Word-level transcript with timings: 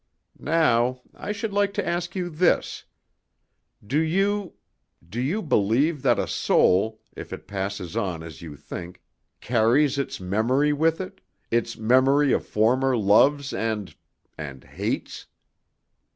Now, 0.39 1.03
I 1.13 1.31
should 1.31 1.53
like 1.53 1.75
to 1.75 1.87
ask 1.87 2.15
you 2.15 2.31
this: 2.31 2.85
Do 3.85 3.99
you 3.99 4.53
do 5.07 5.21
you 5.21 5.43
believe 5.43 6.01
that 6.01 6.17
a 6.17 6.25
soul, 6.25 7.01
if 7.15 7.31
it 7.31 7.45
passes 7.45 7.95
on 7.95 8.23
as 8.23 8.41
you 8.41 8.55
think, 8.57 9.03
carries 9.41 9.99
its 9.99 10.19
memory 10.19 10.73
with 10.73 10.99
it, 11.01 11.21
its 11.51 11.77
memory 11.77 12.33
of 12.33 12.47
former 12.47 12.97
loves 12.97 13.53
and 13.53 13.93
and 14.39 14.63
hates? 14.63 15.27